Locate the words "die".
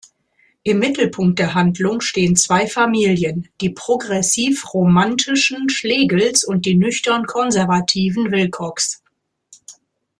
3.61-3.69, 6.65-6.73